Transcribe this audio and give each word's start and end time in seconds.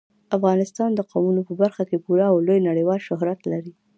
افغانستان 0.37 0.89
د 0.95 1.01
قومونه 1.11 1.41
په 1.47 1.53
برخه 1.61 1.83
کې 1.89 2.01
پوره 2.05 2.25
او 2.31 2.37
لوی 2.47 2.59
نړیوال 2.69 2.99
شهرت 3.07 3.39
لري. 3.51 3.71